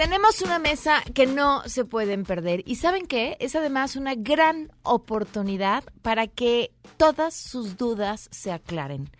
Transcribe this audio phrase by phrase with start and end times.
[0.00, 3.36] Tenemos una mesa que no se pueden perder y ¿saben qué?
[3.38, 9.10] Es además una gran oportunidad para que todas sus dudas se aclaren.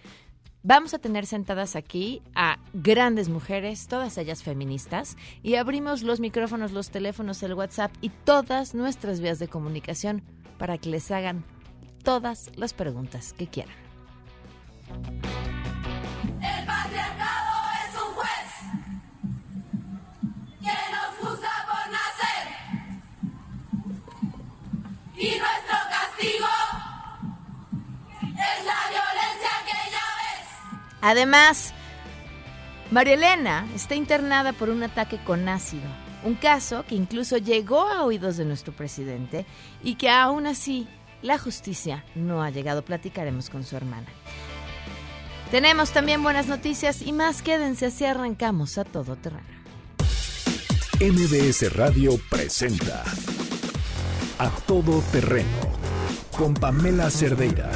[0.62, 6.72] Vamos a tener sentadas aquí a grandes mujeres, todas ellas feministas, y abrimos los micrófonos,
[6.72, 10.22] los teléfonos, el WhatsApp y todas nuestras vías de comunicación
[10.56, 11.44] para que les hagan
[12.04, 13.76] todas las preguntas que quieran.
[31.00, 31.72] Además,
[32.90, 35.88] María Elena está internada por un ataque con ácido,
[36.24, 39.46] un caso que incluso llegó a oídos de nuestro presidente
[39.82, 40.88] y que aún así
[41.22, 42.82] la justicia no ha llegado.
[42.82, 44.08] Platicaremos con su hermana.
[45.50, 47.42] Tenemos también buenas noticias y más.
[47.42, 49.60] Quédense así arrancamos a todo terreno.
[51.00, 53.02] MBS Radio presenta
[54.38, 55.48] A Todo Terreno
[56.36, 57.70] con Pamela Cerdeira.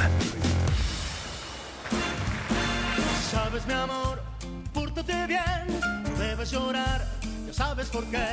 [6.45, 7.05] Debes llorar,
[7.47, 8.25] ya sabes por qué.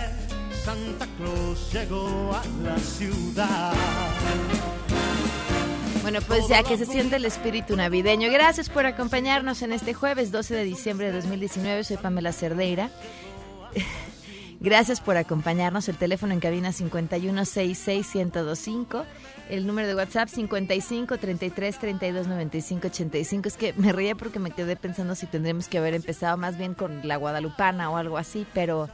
[0.65, 3.73] Santa Claus llegó a la ciudad.
[6.03, 8.31] Bueno, pues ya que se siente el espíritu navideño.
[8.31, 11.85] Gracias por acompañarnos en este jueves 12 de diciembre de 2019.
[11.85, 12.91] Soy Pamela Cerdeira.
[14.63, 15.89] Gracias por acompañarnos.
[15.89, 19.03] El teléfono en cabina 5166125.
[19.51, 23.49] El número de WhatsApp 55 33 32 95 85.
[23.49, 26.75] Es que me reía porque me quedé pensando si tendremos que haber empezado más bien
[26.75, 28.89] con la Guadalupana o algo así, pero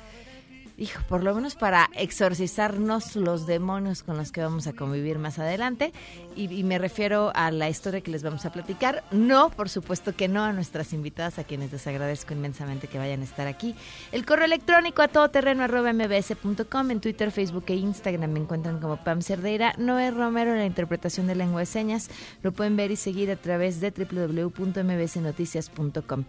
[0.78, 5.38] hijo, por lo menos para exorcizarnos los demonios con los que vamos a convivir más
[5.38, 5.92] adelante.
[6.36, 9.02] Y, me refiero a la historia que les vamos a platicar.
[9.10, 13.22] No, por supuesto que no, a nuestras invitadas, a quienes les agradezco inmensamente que vayan
[13.22, 13.74] a estar aquí.
[14.12, 19.74] El correo electrónico a todoterreno.mbs.com, en Twitter, Facebook e Instagram me encuentran como Pam Cerdeira.
[19.78, 22.08] Noé Romero en la interpretación de lengua de señas.
[22.42, 26.24] Lo pueden ver y seguir a través de www.mbsnoticias.com.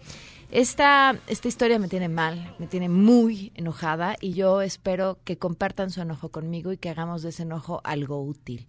[0.50, 5.92] Esta, esta historia me tiene mal, me tiene muy enojada y yo espero que compartan
[5.92, 8.66] su enojo conmigo y que hagamos de ese enojo algo útil.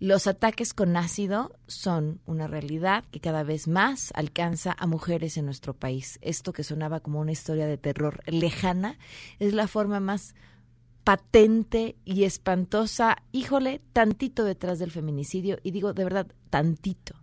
[0.00, 5.44] Los ataques con ácido son una realidad que cada vez más alcanza a mujeres en
[5.44, 6.18] nuestro país.
[6.22, 8.98] Esto que sonaba como una historia de terror lejana
[9.38, 10.34] es la forma más
[11.04, 17.21] patente y espantosa, híjole, tantito detrás del feminicidio, y digo de verdad, tantito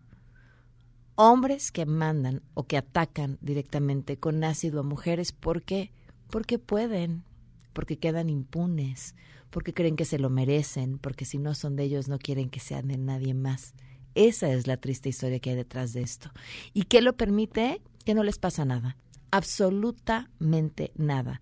[1.20, 5.34] hombres que mandan o que atacan directamente con ácido a mujeres.
[5.34, 5.92] ¿Por qué?
[6.30, 7.26] Porque pueden,
[7.74, 9.16] porque quedan impunes,
[9.50, 12.62] porque creen que se lo merecen, porque si no son de ellos no quieren que
[12.62, 13.74] sean de nadie más.
[14.16, 16.32] Esa es la triste historia que hay detrás de esto.
[16.74, 17.82] ¿Y qué lo permite?
[18.06, 18.96] Que no les pasa nada.
[19.30, 21.42] Absolutamente nada.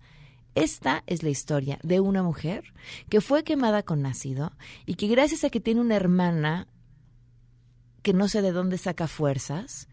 [0.56, 2.64] Esta es la historia de una mujer
[3.08, 4.50] que fue quemada con ácido
[4.86, 6.66] y que gracias a que tiene una hermana
[8.02, 9.88] que no sé de dónde saca fuerzas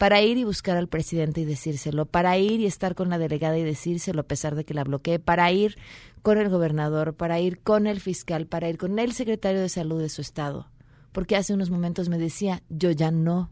[0.00, 3.58] para ir y buscar al presidente y decírselo, para ir y estar con la delegada
[3.58, 5.76] y decírselo a pesar de que la bloquee, para ir
[6.22, 10.00] con el gobernador, para ir con el fiscal, para ir con el secretario de salud
[10.00, 10.70] de su estado.
[11.12, 13.50] Porque hace unos momentos me decía, yo ya no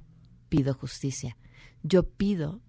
[0.49, 1.37] pido justicia,
[1.83, 2.63] yo pido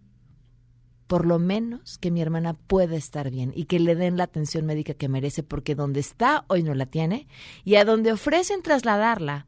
[1.08, 4.66] por lo menos que mi hermana pueda estar bien y que le den la atención
[4.66, 7.28] médica que merece porque donde está hoy no la tiene
[7.64, 9.48] y a donde ofrecen trasladarla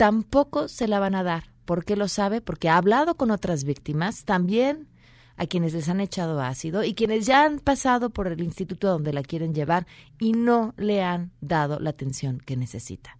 [0.00, 1.52] tampoco se la van a dar.
[1.66, 2.40] ¿Por qué lo sabe?
[2.40, 4.88] Porque ha hablado con otras víctimas, también
[5.36, 9.12] a quienes les han echado ácido y quienes ya han pasado por el instituto donde
[9.12, 9.86] la quieren llevar
[10.18, 13.18] y no le han dado la atención que necesita.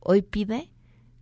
[0.00, 0.70] Hoy pide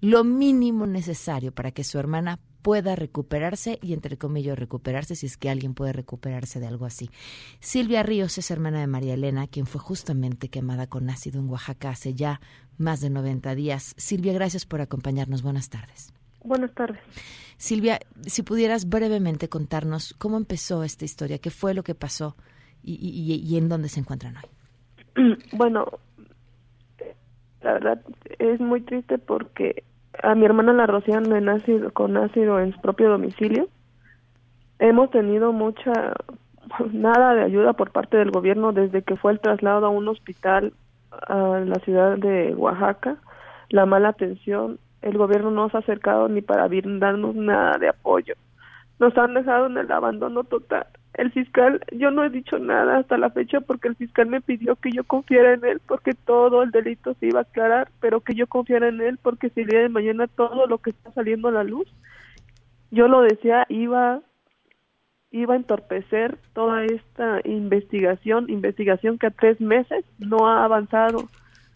[0.00, 5.36] lo mínimo necesario para que su hermana pueda recuperarse y entre comillas recuperarse si es
[5.36, 7.10] que alguien puede recuperarse de algo así.
[7.60, 11.90] Silvia Ríos es hermana de María Elena, quien fue justamente quemada con ácido en Oaxaca
[11.90, 12.40] hace ya
[12.78, 13.94] más de 90 días.
[13.96, 15.42] Silvia, gracias por acompañarnos.
[15.42, 16.12] Buenas tardes.
[16.44, 17.00] Buenas tardes.
[17.56, 22.36] Silvia, si pudieras brevemente contarnos cómo empezó esta historia, qué fue lo que pasó
[22.82, 24.44] y, y, y en dónde se encuentran hoy.
[25.52, 25.86] Bueno,
[27.62, 28.02] la verdad
[28.38, 29.84] es muy triste porque
[30.22, 33.68] a mi hermana la rocian en ácido, con ácido en su propio domicilio.
[34.78, 36.14] Hemos tenido mucha,
[36.92, 40.72] nada de ayuda por parte del gobierno desde que fue el traslado a un hospital
[41.10, 43.16] a la ciudad de Oaxaca,
[43.68, 48.34] la mala atención, el gobierno no se ha acercado ni para brindarnos nada de apoyo.
[48.98, 50.86] Nos han dejado en el abandono total.
[51.14, 54.76] El fiscal, yo no he dicho nada hasta la fecha porque el fiscal me pidió
[54.76, 58.34] que yo confiara en él porque todo el delito se iba a aclarar, pero que
[58.34, 61.48] yo confiara en él porque si el día de mañana todo lo que está saliendo
[61.48, 61.86] a la luz,
[62.90, 64.22] yo lo decía, iba
[65.32, 71.28] iba a entorpecer toda esta investigación, investigación que a tres meses no ha avanzado,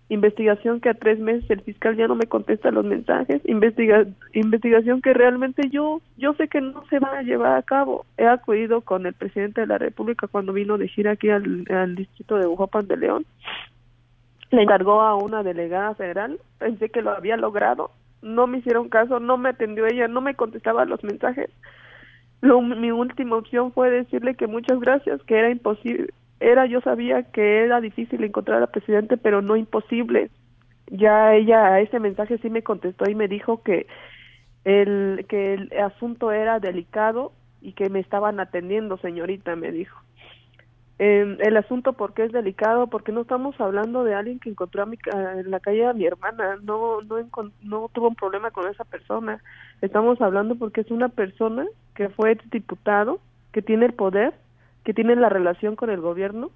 [0.08, 5.03] investigación que a tres meses el fiscal ya no me contesta los mensajes, investiga, investigación
[5.03, 8.06] que realmente yo yo sé que no se va a llevar a cabo.
[8.17, 12.37] He acudido con el presidente de la República cuando vino de gira aquí al, distrito
[12.37, 13.26] de Ujopan de León.
[14.50, 17.91] Le encargó a una delegada federal, pensé que lo había logrado,
[18.23, 21.50] no me hicieron caso, no me atendió ella, no me contestaba los mensajes
[22.41, 27.23] lo, mi última opción fue decirle que muchas gracias, que era imposible, era yo sabía
[27.25, 30.31] que era difícil encontrar al presidente, pero no imposible.
[30.88, 33.87] Ya ella a ese mensaje sí me contestó y me dijo que
[34.65, 39.99] el que el asunto era delicado y que me estaban atendiendo, señorita, me dijo.
[40.99, 44.87] Eh, el asunto porque es delicado, porque no estamos hablando de alguien que encontró a
[44.87, 47.17] mi, en la calle a mi hermana, no, no,
[47.62, 49.43] no tuvo un problema con esa persona,
[49.82, 53.21] estamos hablando porque es una persona que fue diputado,
[53.53, 54.32] que tiene el poder,
[54.87, 56.53] que tiene la relación con el gobierno,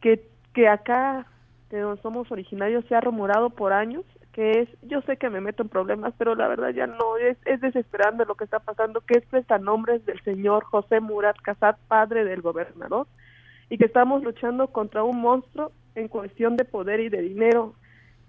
[0.00, 1.26] que, que acá,
[1.68, 4.02] que no somos originarios, se ha rumorado por años,
[4.32, 7.36] que es, yo sé que me meto en problemas, pero la verdad ya no, es,
[7.44, 12.24] es desesperante lo que está pasando, que es prestanombres del señor José Murat Casat, padre
[12.24, 13.06] del gobernador,
[13.68, 17.74] y que estamos luchando contra un monstruo en cuestión de poder y de dinero.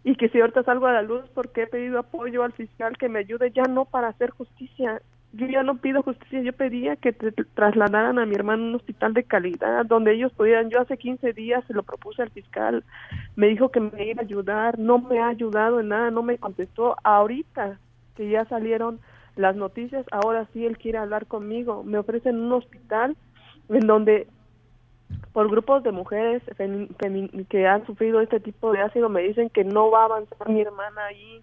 [0.04, 3.08] Y que si ahorita salgo a la luz porque he pedido apoyo al fiscal que
[3.08, 5.02] me ayude ya no para hacer justicia
[5.34, 9.14] yo ya no pido justicia yo pedía que trasladaran a mi hermano a un hospital
[9.14, 12.84] de calidad donde ellos pudieran yo hace 15 días se lo propuse al fiscal
[13.36, 16.38] me dijo que me iba a ayudar no me ha ayudado en nada no me
[16.38, 17.80] contestó ahorita
[18.16, 19.00] que ya salieron
[19.36, 23.16] las noticias ahora sí él quiere hablar conmigo me ofrecen un hospital
[23.70, 24.28] en donde
[25.34, 26.42] por grupos de mujeres
[27.50, 30.62] que han sufrido este tipo de ácido me dicen que no va a avanzar mi
[30.62, 31.42] hermana ahí.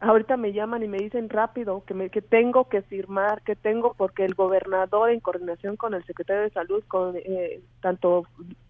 [0.00, 3.94] Ahorita me llaman y me dicen rápido que, me, que tengo que firmar, que tengo
[3.94, 8.26] porque el gobernador en coordinación con el secretario de salud, con eh, tanto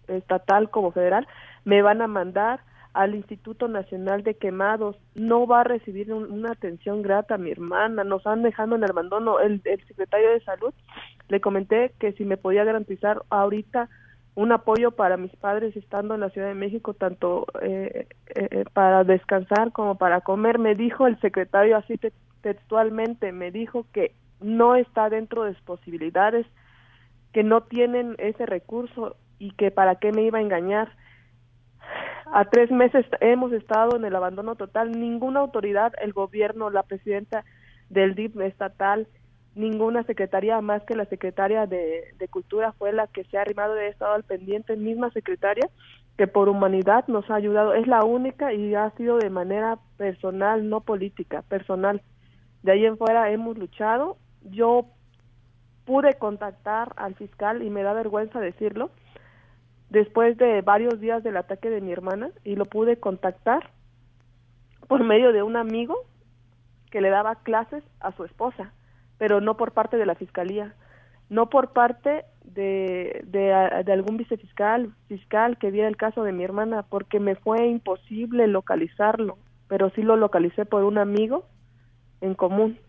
[0.07, 1.25] estatal como federal,
[1.63, 2.59] me van a mandar
[2.93, 4.97] al Instituto Nacional de Quemados.
[5.15, 8.03] No va a recibir una atención grata mi hermana.
[8.03, 9.39] Nos han dejado en el abandono.
[9.39, 10.73] El, el secretario de salud
[11.29, 13.89] le comenté que si me podía garantizar ahorita
[14.35, 18.65] un apoyo para mis padres estando en la Ciudad de México, tanto eh, eh, eh,
[18.73, 20.57] para descansar como para comer.
[20.57, 21.99] Me dijo el secretario así
[22.41, 26.45] textualmente, me dijo que no está dentro de sus posibilidades,
[27.33, 30.89] que no tienen ese recurso y que para qué me iba a engañar.
[32.33, 34.91] A tres meses hemos estado en el abandono total.
[34.91, 37.43] Ninguna autoridad, el gobierno, la presidenta
[37.89, 39.07] del DIP estatal,
[39.55, 43.89] ninguna secretaría más que la secretaria de, Cultura fue la que se ha arrimado de
[43.89, 45.69] estado al pendiente, misma secretaria
[46.17, 50.69] que por humanidad nos ha ayudado, es la única y ha sido de manera personal,
[50.69, 52.01] no política, personal.
[52.63, 54.85] De ahí en fuera hemos luchado, yo
[55.85, 58.91] pude contactar al fiscal y me da vergüenza decirlo,
[59.89, 63.71] después de varios días del ataque de mi hermana y lo pude contactar
[64.87, 65.95] por medio de un amigo
[66.91, 68.71] que le daba clases a su esposa
[69.21, 70.73] pero no por parte de la fiscalía,
[71.29, 73.53] no por parte de, de,
[73.93, 79.37] algún vicefiscal, fiscal que viera el caso de mi hermana, porque me fue imposible localizarlo,
[79.67, 81.45] pero sí lo localicé por un amigo
[82.21, 82.79] en común.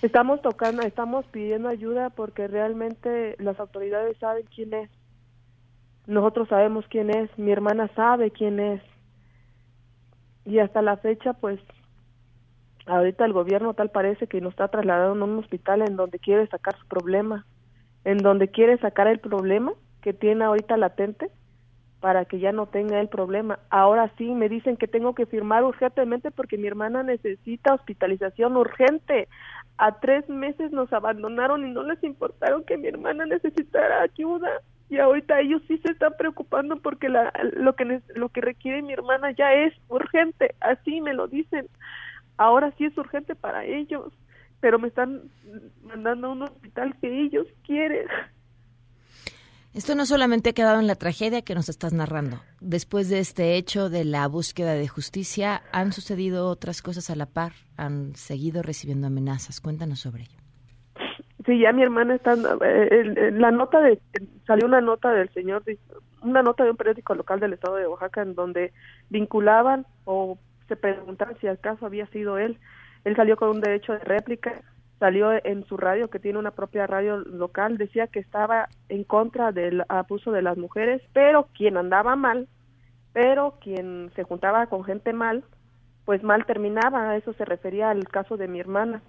[0.00, 4.90] Estamos tocando, estamos pidiendo ayuda porque realmente las autoridades saben quién es.
[6.06, 8.80] Nosotros sabemos quién es, mi hermana sabe quién es.
[10.46, 11.60] Y hasta la fecha, pues
[12.86, 16.46] ahorita el gobierno tal parece que nos está trasladando a un hospital en donde quiere
[16.46, 17.44] sacar su problema,
[18.04, 21.30] en donde quiere sacar el problema que tiene ahorita latente
[22.00, 23.58] para que ya no tenga el problema.
[23.70, 29.28] Ahora sí me dicen que tengo que firmar urgentemente porque mi hermana necesita hospitalización urgente.
[29.78, 34.48] A tres meses nos abandonaron y no les importaron que mi hermana necesitara ayuda.
[34.88, 38.92] Y ahorita ellos sí se están preocupando porque la, lo que lo que requiere mi
[38.92, 40.54] hermana ya es urgente.
[40.60, 41.66] Así me lo dicen
[42.36, 44.12] ahora sí es urgente para ellos,
[44.60, 45.22] pero me están
[45.82, 48.06] mandando a un hospital que ellos quieren.
[49.74, 52.40] Esto no solamente ha quedado en la tragedia que nos estás narrando.
[52.62, 57.26] Después de este hecho de la búsqueda de justicia, han sucedido otras cosas a la
[57.26, 59.60] par, han seguido recibiendo amenazas.
[59.60, 60.38] Cuéntanos sobre ello.
[61.44, 64.00] Sí, ya mi hermana está, eh, la nota de,
[64.46, 65.62] salió una nota del señor
[66.22, 68.72] una nota de un periódico local del estado de Oaxaca en donde
[69.10, 72.58] vinculaban o se preguntaban si al caso había sido él.
[73.04, 74.62] Él salió con un derecho de réplica,
[74.98, 79.52] salió en su radio, que tiene una propia radio local, decía que estaba en contra
[79.52, 82.48] del abuso de las mujeres, pero quien andaba mal,
[83.12, 85.44] pero quien se juntaba con gente mal,
[86.04, 89.02] pues mal terminaba, a eso se refería al caso de mi hermana.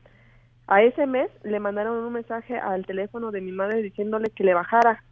[0.68, 4.54] A ese mes le mandaron un mensaje al teléfono de mi madre diciéndole que le
[4.54, 5.04] bajara,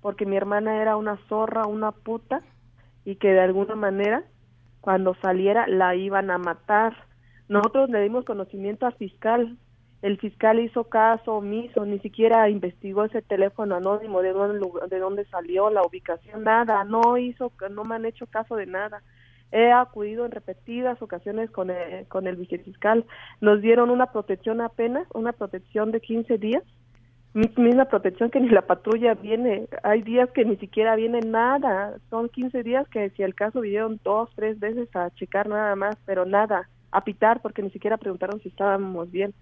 [0.00, 2.42] porque mi hermana era una zorra, una puta,
[3.04, 4.22] y que de alguna manera
[4.80, 6.96] cuando saliera la iban a matar.
[7.48, 9.56] Nosotros le dimos conocimiento al fiscal.
[10.02, 15.26] El fiscal hizo caso omiso, ni siquiera investigó ese teléfono anónimo de dónde, de dónde
[15.26, 19.02] salió la ubicación, nada, no hizo, no me han hecho caso de nada.
[19.52, 23.04] He acudido en repetidas ocasiones con el, con el vicefiscal.
[23.40, 26.62] Nos dieron una protección apenas, una protección de 15 días,
[27.32, 29.68] misma protección que ni la patrulla viene.
[29.82, 31.96] Hay días que ni siquiera viene nada.
[32.10, 35.96] Son 15 días que si el caso vinieron dos, tres veces a checar nada más,
[36.06, 39.34] pero nada, a pitar porque ni siquiera preguntaron si estábamos bien.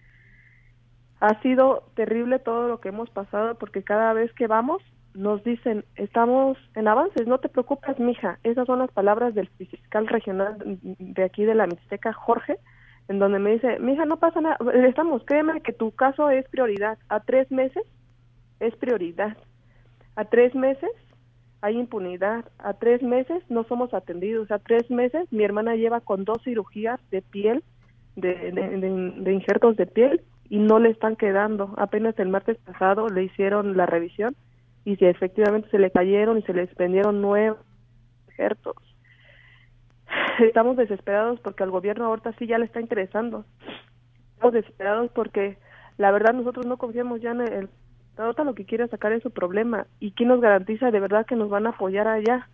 [1.21, 4.83] Ha sido terrible todo lo que hemos pasado porque cada vez que vamos
[5.15, 8.39] nos dicen, estamos en avances, no te preocupes, mija.
[8.45, 12.59] Esas son las palabras del fiscal regional de aquí de la Mixteca, Jorge,
[13.09, 16.99] en donde me dice, mija, no pasa nada, estamos, créeme que tu caso es prioridad.
[17.09, 17.85] A tres meses
[18.61, 19.37] es prioridad.
[20.17, 20.91] A tres meses
[21.61, 22.45] hay impunidad.
[22.59, 24.51] A tres meses no somos atendidos.
[24.51, 27.65] A tres meses mi hermana lleva con dos cirugías de piel,
[28.17, 31.75] de, de injertos de piel, y no le están quedando.
[31.77, 34.35] Apenas el martes pasado le hicieron la revisión
[34.85, 37.59] y si efectivamente se le cayeron y se le desprendieron nuevos
[38.29, 38.77] injertos.
[40.41, 43.45] Estamos desesperados porque al gobierno ahorita sí ya le está interesando.
[44.35, 45.59] Estamos desesperados porque
[45.97, 47.69] la verdad nosotros no confiamos ya en el
[48.23, 51.37] ahorita lo que quiere sacar es su problema y quién nos garantiza de verdad que
[51.37, 52.49] nos van a apoyar allá.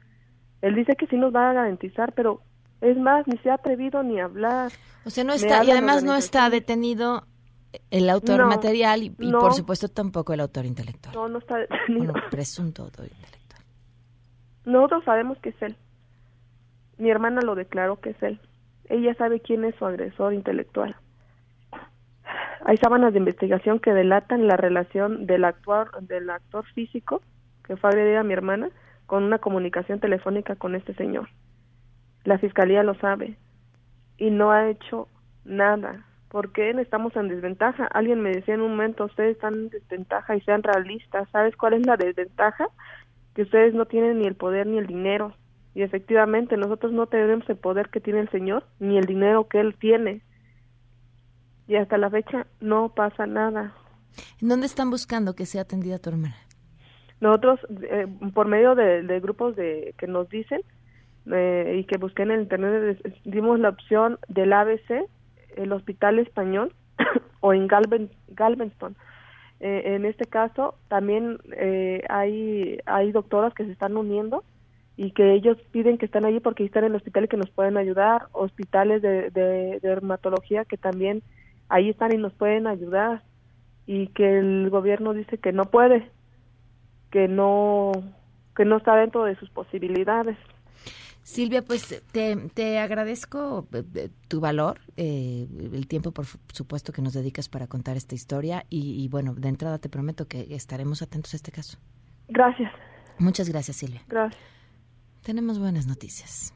[0.60, 2.42] Él dice que sí nos va a garantizar, pero
[2.80, 4.72] es más, ni se ha atrevido ni a hablar.
[5.04, 7.26] O sea, no está, y además no está detenido
[7.90, 11.14] el autor material y, por supuesto tampoco el autor intelectual.
[11.14, 12.12] No, no está detenido.
[12.12, 13.62] Bueno, presunto autor intelectual.
[14.64, 15.76] Nosotros sabemos que es él.
[16.98, 18.40] Mi hermana lo declaró que es él.
[18.88, 20.96] Ella sabe quién es su agresor intelectual.
[22.66, 27.22] Hay sábanas de investigación que delatan la relación del actor, del actor físico
[27.64, 28.70] que fue agredido a mi hermana
[29.06, 31.28] con una comunicación telefónica con este señor.
[32.24, 33.36] La fiscalía lo sabe
[34.16, 35.08] y no ha hecho
[35.44, 37.86] nada ¿Por qué estamos en desventaja?
[37.86, 41.28] Alguien me decía en un momento, ustedes están en desventaja y sean realistas.
[41.30, 42.70] ¿Sabes cuál es la desventaja?
[43.36, 45.32] Que ustedes no tienen ni el poder ni el dinero.
[45.74, 49.60] Y efectivamente, nosotros no tenemos el poder que tiene el Señor, ni el dinero que
[49.60, 50.22] Él tiene.
[51.66, 53.74] Y hasta la fecha no pasa nada.
[54.40, 56.36] ¿En dónde están buscando que sea atendida tu hermana?
[57.20, 60.60] Nosotros, eh, por medio de, grupos de que nos dicen
[61.32, 65.08] eh, y que busqué en el internet, dimos la opción del ABC,
[65.56, 66.74] el Hospital Español
[67.40, 68.96] o en Galven, Galveston.
[69.60, 74.44] Eh, en este caso también eh, hay, hay doctoras que se están uniendo
[74.96, 77.50] y que ellos piden que están allí porque están en el hospital y que nos
[77.50, 81.22] pueden ayudar, hospitales de, de, dermatología que también
[81.68, 83.22] ahí están y nos pueden ayudar
[83.86, 86.10] y que el gobierno dice que no puede,
[87.10, 87.92] que no
[88.56, 90.36] que no está dentro de sus posibilidades.
[91.24, 97.00] Silvia, pues te, te agradezco eh, eh, tu valor, eh, el tiempo, por supuesto, que
[97.00, 101.32] nos dedicas para contar esta historia y, bueno, de entrada te prometo que estaremos atentos
[101.32, 101.78] a este caso.
[102.28, 102.70] Gracias.
[103.18, 104.02] Muchas gracias, Silvia.
[104.06, 104.53] Gracias.
[105.24, 106.52] Tenemos buenas noticias.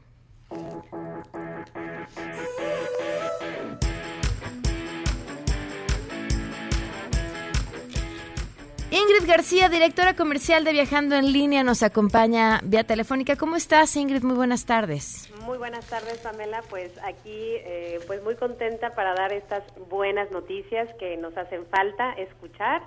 [8.91, 13.35] Ingrid García, directora comercial de Viajando en Línea, nos acompaña vía telefónica.
[13.35, 14.21] ¿Cómo estás, Ingrid?
[14.21, 15.31] Muy buenas tardes.
[15.41, 16.61] Muy buenas tardes, Pamela.
[16.69, 22.13] Pues aquí, eh, pues muy contenta para dar estas buenas noticias que nos hacen falta
[22.13, 22.83] escuchar.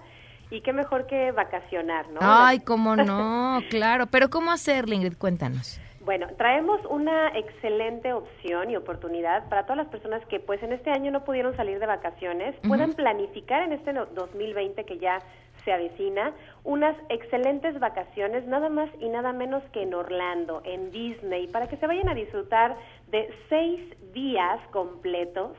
[0.53, 2.21] Y qué mejor que vacacionar, ¿no?
[2.21, 4.07] Ay, cómo no, claro.
[4.07, 5.17] Pero ¿cómo hacerlo, Ingrid?
[5.17, 5.81] Cuéntanos.
[6.05, 10.91] Bueno, traemos una excelente opción y oportunidad para todas las personas que pues en este
[10.91, 15.21] año no pudieron salir de vacaciones, puedan planificar en este 2020 que ya
[15.65, 16.33] se avecina
[16.65, 21.77] unas excelentes vacaciones, nada más y nada menos que en Orlando, en Disney, para que
[21.77, 22.77] se vayan a disfrutar
[23.11, 23.81] de seis
[24.13, 25.53] días completos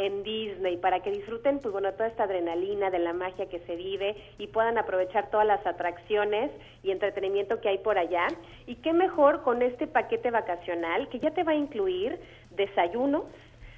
[0.00, 3.76] en Disney para que disfruten pues bueno toda esta adrenalina de la magia que se
[3.76, 6.50] vive y puedan aprovechar todas las atracciones
[6.82, 8.26] y entretenimiento que hay por allá
[8.66, 12.18] y qué mejor con este paquete vacacional que ya te va a incluir
[12.50, 13.24] desayunos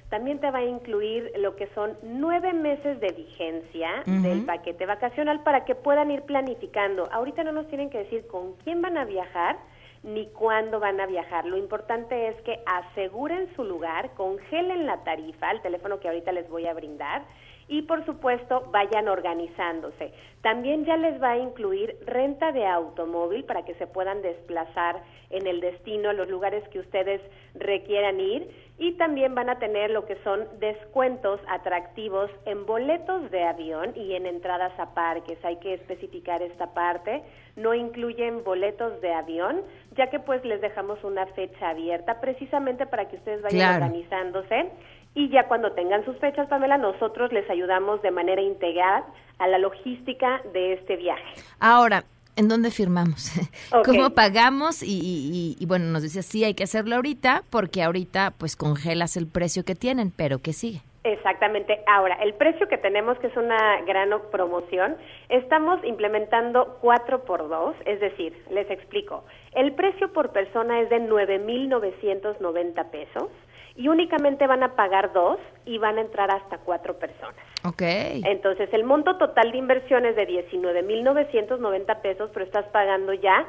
[0.09, 5.41] también te va a incluir lo que son nueve meses de vigencia del paquete vacacional
[5.41, 7.09] para que puedan ir planificando.
[7.11, 9.57] Ahorita no nos tienen que decir con quién van a viajar
[10.03, 11.45] ni cuándo van a viajar.
[11.45, 16.49] Lo importante es que aseguren su lugar, congelen la tarifa, el teléfono que ahorita les
[16.49, 17.23] voy a brindar,
[17.67, 20.13] y por supuesto vayan organizándose.
[20.41, 25.47] También ya les va a incluir renta de automóvil para que se puedan desplazar en
[25.47, 27.21] el destino, los lugares que ustedes
[27.55, 28.49] requieran ir
[28.83, 34.13] y también van a tener lo que son descuentos atractivos en boletos de avión y
[34.13, 35.37] en entradas a parques.
[35.45, 37.23] Hay que especificar esta parte.
[37.55, 39.61] No incluyen boletos de avión,
[39.95, 43.85] ya que pues les dejamos una fecha abierta precisamente para que ustedes vayan Claro.
[43.85, 44.69] organizándose
[45.15, 49.05] y ya cuando tengan sus fechas, Pamela, nosotros les ayudamos de manera integral
[49.39, 51.35] a la logística de este viaje.
[51.59, 52.03] Ahora,
[52.35, 53.31] ¿en dónde firmamos?
[53.73, 53.85] Ok.
[53.87, 54.83] ¿Cómo pagamos?
[54.83, 59.17] Y, y- y, bueno, nos decía, sí, hay que hacerlo ahorita, porque ahorita pues congelas
[59.17, 60.81] el precio que tienen, pero ¿qué sigue?
[61.05, 61.81] Exactamente.
[61.85, 64.95] Ahora, el precio que tenemos, que es una gran promoción,
[65.27, 69.25] estamos implementando 4 por 2, es decir, les explico.
[69.53, 73.27] El precio por persona es de 9.990 pesos
[73.75, 77.43] y únicamente van a pagar dos y van a entrar hasta cuatro personas.
[77.65, 77.81] Ok.
[77.81, 83.45] Entonces, el monto total de inversión es de 19.990 pesos, pero estás pagando ya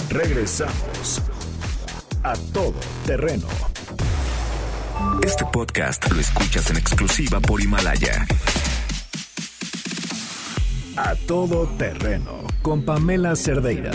[0.10, 1.22] Regresamos
[2.24, 3.48] a todo terreno.
[5.24, 8.26] Este podcast lo escuchas en exclusiva por Himalaya.
[10.98, 13.92] A todo terreno con Pamela Cerdeira.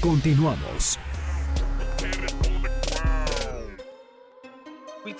[0.00, 0.98] Continuamos.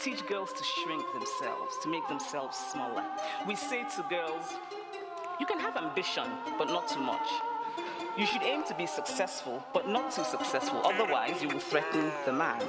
[0.02, 3.04] Teach girls to shrink themselves, to make themselves smaller.
[3.46, 4.54] We say to girls,
[5.38, 6.24] you can have ambition,
[6.56, 7.26] but not too much.
[8.16, 12.32] You should aim to be successful, but not too successful, otherwise, you will threaten the
[12.32, 12.62] man.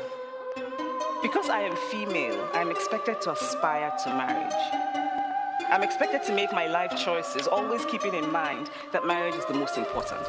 [1.21, 5.67] Because I am female, I am expected to aspire to marriage.
[5.69, 9.53] I'm expected to make my life choices, always keeping in mind that marriage is the
[9.53, 10.27] most important.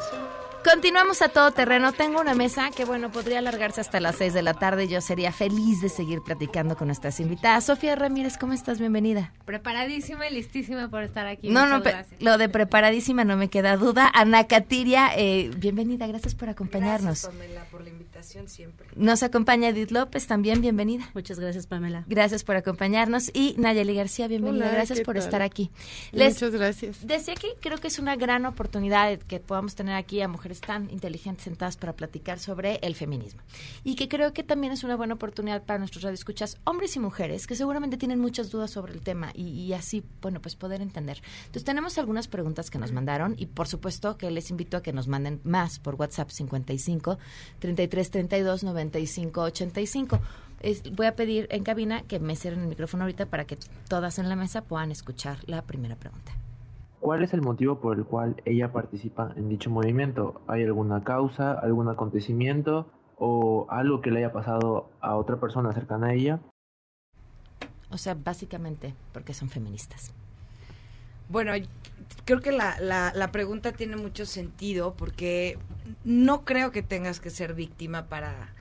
[0.64, 1.92] Continuamos a todo terreno.
[1.92, 4.86] Tengo una mesa que, bueno, podría alargarse hasta las 6 de la tarde.
[4.86, 7.64] Yo sería feliz de seguir platicando con nuestras invitadas.
[7.64, 8.78] Sofía Ramírez, ¿cómo estás?
[8.78, 9.32] Bienvenida.
[9.44, 11.48] Preparadísima y listísima por estar aquí.
[11.48, 12.22] No, Muchas no, gracias.
[12.22, 14.08] lo de preparadísima no me queda duda.
[14.14, 17.22] Ana Catiria, eh, bienvenida, gracias por acompañarnos.
[17.22, 18.86] Gracias, Pamela, por la invitación siempre.
[18.94, 21.10] Nos acompaña Edith López, también bienvenida.
[21.12, 22.04] Muchas gracias, Pamela.
[22.06, 23.30] Gracias por acompañarnos.
[23.34, 24.66] Y Nayeli García, bienvenida.
[24.66, 25.24] Hola, gracias ¿qué por tal?
[25.24, 25.72] estar aquí.
[26.12, 27.04] Muchas gracias.
[27.04, 30.90] Decía que creo que es una gran oportunidad que podamos tener aquí a mujeres tan
[30.90, 33.40] inteligentes sentadas para platicar sobre el feminismo.
[33.84, 37.46] Y que creo que también es una buena oportunidad para nuestros radioescuchas, hombres y mujeres,
[37.46, 41.20] que seguramente tienen muchas dudas sobre el tema y, y así, bueno, pues poder entender.
[41.40, 44.92] Entonces tenemos algunas preguntas que nos mandaron y por supuesto que les invito a que
[44.92, 47.18] nos manden más por WhatsApp 55
[47.58, 50.20] 33 32 95 85.
[50.60, 54.18] Es- voy a pedir en cabina que me cierren el micrófono ahorita para que todas
[54.18, 56.32] en la mesa puedan escuchar la primera pregunta.
[57.02, 60.40] ¿Cuál es el motivo por el cual ella participa en dicho movimiento?
[60.46, 62.86] ¿Hay alguna causa, algún acontecimiento
[63.18, 66.38] o algo que le haya pasado a otra persona cercana a ella?
[67.90, 70.14] O sea, básicamente porque son feministas.
[71.28, 71.54] Bueno,
[72.24, 75.58] creo que la, la, la pregunta tiene mucho sentido porque
[76.04, 78.54] no creo que tengas que ser víctima para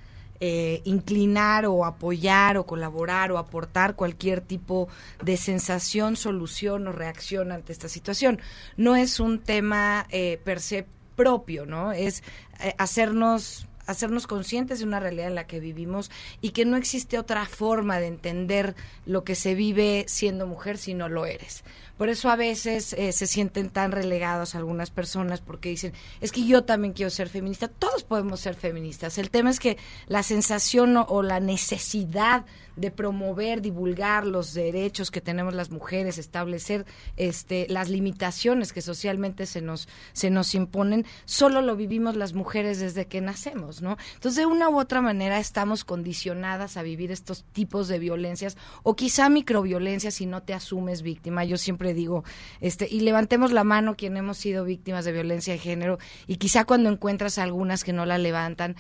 [0.44, 4.90] eh, inclinar o apoyar o colaborar o aportar cualquier tipo
[5.24, 8.40] de sensación, solución o reacción ante esta situación.
[8.76, 11.92] No es un tema eh, per se propio, ¿no?
[11.92, 12.24] Es
[12.60, 17.20] eh, hacernos hacernos conscientes de una realidad en la que vivimos y que no existe
[17.20, 18.76] otra forma de entender
[19.06, 21.64] lo que se vive siendo mujer si no lo eres.
[22.02, 26.48] Por eso a veces eh, se sienten tan relegados algunas personas porque dicen, es que
[26.48, 27.68] yo también quiero ser feminista.
[27.68, 29.20] Todos podemos ser feministas.
[29.20, 32.44] El tema es que la sensación o, la necesidad
[32.76, 36.86] de promover, divulgar los derechos que tenemos las mujeres, establecer
[37.18, 42.80] este, las limitaciones que socialmente se nos, se nos imponen, solo lo vivimos las mujeres
[42.80, 43.98] desde que nacemos, ¿no?
[44.16, 48.96] Entonces, de una u otra manera estamos condicionadas a vivir estos tipos de violencias o
[48.96, 51.44] quizá microviolencia si no te asumes víctima.
[51.44, 52.24] Yo siempre digo,
[52.60, 56.66] este, y levantemos la mano quien hemos sido víctimas de violencia de género y quizá
[56.66, 58.76] cuando encuentras algunas que no la levantan,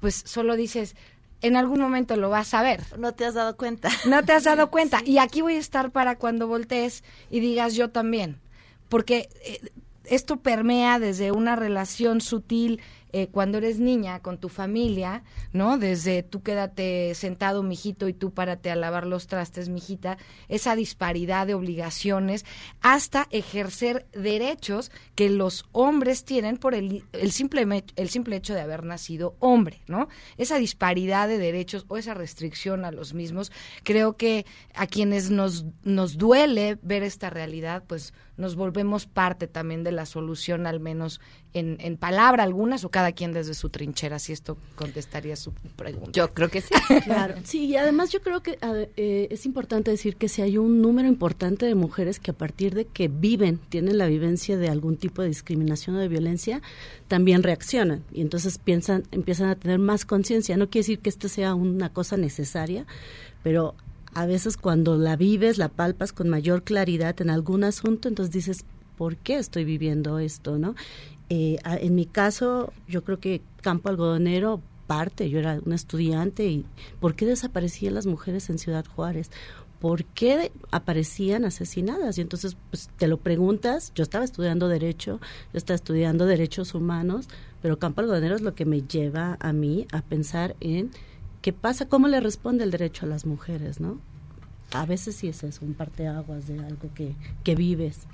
[0.00, 0.96] pues solo dices,
[1.42, 2.82] en algún momento lo vas a ver.
[2.98, 3.90] No te has dado cuenta.
[4.06, 5.00] No te has dado cuenta.
[5.06, 8.40] Y aquí voy a estar para cuando voltees y digas yo también.
[8.88, 9.60] Porque eh,
[10.04, 12.80] esto permea desde una relación sutil
[13.12, 15.78] eh, cuando eres niña con tu familia, ¿no?
[15.78, 20.18] Desde tú quédate sentado, mijito, y tú párate a lavar los trastes, mijita,
[20.48, 22.44] esa disparidad de obligaciones,
[22.80, 28.60] hasta ejercer derechos que los hombres tienen por el, el, simple, el simple hecho de
[28.60, 30.08] haber nacido hombre, ¿no?
[30.36, 35.64] Esa disparidad de derechos o esa restricción a los mismos, creo que a quienes nos,
[35.82, 41.20] nos duele ver esta realidad, pues nos volvemos parte también de la solución, al menos
[41.52, 46.12] en, en palabra algunas, o cada quien desde su trinchera, si esto contestaría su pregunta.
[46.12, 46.74] Yo creo que sí.
[47.04, 48.58] Claro, sí, y además yo creo que
[48.96, 52.74] eh, es importante decir que si hay un número importante de mujeres que a partir
[52.74, 56.62] de que viven, tienen la vivencia de algún tipo de discriminación o de violencia,
[57.08, 60.56] también reaccionan y entonces piensan, empiezan a tener más conciencia.
[60.56, 62.86] No quiere decir que esto sea una cosa necesaria,
[63.42, 63.74] pero
[64.14, 68.64] a veces cuando la vives, la palpas con mayor claridad en algún asunto, entonces dices,
[68.96, 70.74] ¿por qué estoy viviendo esto, no?
[71.28, 76.64] Eh, en mi caso, yo creo que campo algodonero parte, yo era una estudiante y
[76.98, 79.30] ¿por qué desaparecían las mujeres en Ciudad Juárez?
[79.78, 82.18] ¿Por qué aparecían asesinadas?
[82.18, 85.20] Y entonces pues, te lo preguntas, yo estaba estudiando derecho,
[85.52, 87.28] yo estaba estudiando derechos humanos,
[87.62, 90.90] pero campo algodonero es lo que me lleva a mí a pensar en
[91.40, 93.98] qué pasa, cómo le responde el derecho a las mujeres, ¿no?
[94.72, 98.06] A veces sí es eso, un parteaguas de algo que, que vives.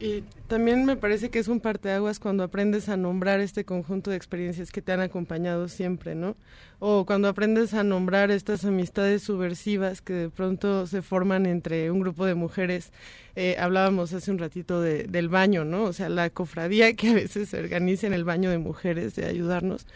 [0.00, 4.16] Y también me parece que es un parteaguas cuando aprendes a nombrar este conjunto de
[4.16, 6.36] experiencias que te han acompañado siempre, ¿no?
[6.78, 12.00] O cuando aprendes a nombrar estas amistades subversivas que de pronto se forman entre un
[12.00, 12.92] grupo de mujeres.
[13.36, 15.82] Eh, hablábamos hace un ratito de, del baño, ¿no?
[15.84, 19.26] O sea, la cofradía que a veces se organiza en el baño de mujeres de
[19.26, 19.86] ayudarnos.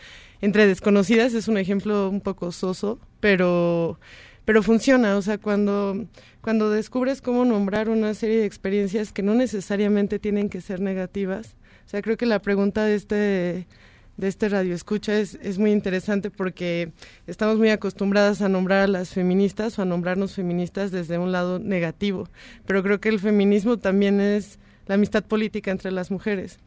[0.43, 3.99] Entre desconocidas es un ejemplo un poco soso, pero
[4.45, 6.07] pero funciona, o sea, cuando,
[6.41, 11.57] cuando descubres cómo nombrar una serie de experiencias que no necesariamente tienen que ser negativas,
[11.87, 13.67] o sea, creo que la pregunta de este
[14.17, 16.93] de este radio escucha es, es muy interesante porque
[17.27, 21.59] estamos muy acostumbradas a nombrar a las feministas o a nombrarnos feministas desde un lado
[21.59, 22.29] negativo,
[22.67, 26.59] pero creo que el feminismo también es la amistad política entre las mujeres,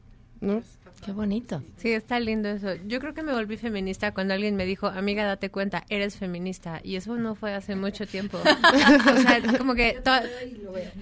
[0.41, 0.61] ¿no?
[1.05, 1.63] Qué bonito.
[1.77, 2.75] Sí, está lindo eso.
[2.85, 6.81] Yo creo que me volví feminista cuando alguien me dijo, amiga, date cuenta, eres feminista.
[6.83, 8.37] Y eso no fue hace mucho tiempo.
[8.43, 10.11] o sea, como que to-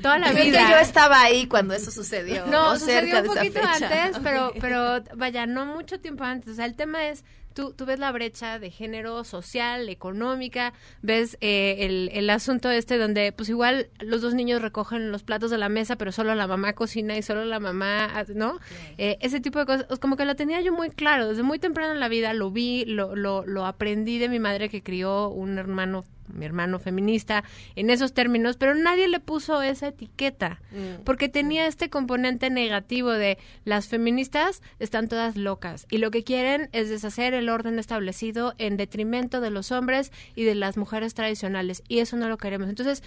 [0.01, 0.69] toda la Creo que vida.
[0.69, 2.45] yo estaba ahí cuando eso sucedió.
[2.45, 4.05] No, No, sucedió cerca un de esa poquito fecha.
[4.05, 6.49] antes, pero, pero vaya, no mucho tiempo antes.
[6.49, 7.23] O sea, el tema es,
[7.55, 12.97] tú, tú ves la brecha de género social, económica, ves eh, el, el asunto este
[12.99, 16.45] donde pues igual los dos niños recogen los platos de la mesa, pero solo la
[16.47, 18.59] mamá cocina y solo la mamá, ¿no?
[18.97, 21.93] Eh, ese tipo de cosas, como que lo tenía yo muy claro, desde muy temprano
[21.93, 25.57] en la vida lo vi, lo, lo, lo aprendí de mi madre que crió un
[25.57, 27.43] hermano mi hermano feminista
[27.75, 30.61] en esos términos, pero nadie le puso esa etiqueta,
[31.03, 36.69] porque tenía este componente negativo de las feministas están todas locas y lo que quieren
[36.71, 41.83] es deshacer el orden establecido en detrimento de los hombres y de las mujeres tradicionales
[41.87, 42.69] y eso no lo queremos.
[42.69, 43.03] Entonces,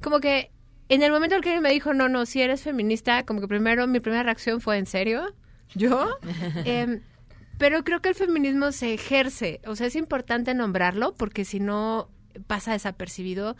[0.00, 0.50] como que
[0.88, 3.86] en el momento en que me dijo, no, no, si eres feminista, como que primero
[3.86, 5.34] mi primera reacción fue, ¿en serio?
[5.74, 6.18] ¿Yo?
[6.64, 7.00] Em,
[7.58, 12.08] pero creo que el feminismo se ejerce, o sea, es importante nombrarlo porque si no
[12.46, 13.56] pasa desapercibido,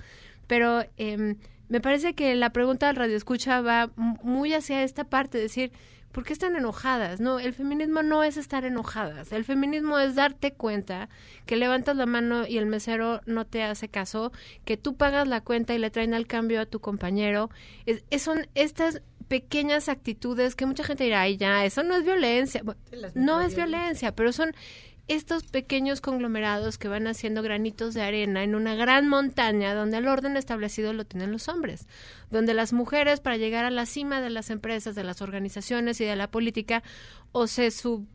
[0.46, 1.36] pero em,
[1.68, 5.70] me parece que la pregunta del radio escucha va muy hacia esta parte, decir,
[6.12, 7.20] ¿por qué están enojadas?
[7.20, 11.08] No, el feminismo no es estar enojadas, el feminismo es darte cuenta
[11.46, 14.32] que levantas la mano y el mesero no te hace caso,
[14.64, 17.50] que tú pagas la cuenta y le traen al cambio a tu compañero,
[17.86, 22.02] es, es- son estas pequeñas actitudes que mucha gente dirá, ay ya, eso no es
[22.02, 22.62] violencia.
[22.64, 22.80] Bueno,
[23.14, 24.50] no es violencia, pero son
[25.10, 30.06] estos pequeños conglomerados que van haciendo granitos de arena en una gran montaña donde el
[30.06, 31.88] orden establecido lo tienen los hombres,
[32.30, 36.04] donde las mujeres para llegar a la cima de las empresas, de las organizaciones y
[36.04, 36.84] de la política
[37.32, 38.06] o se sub